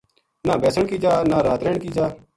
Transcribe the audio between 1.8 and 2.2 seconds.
کی جا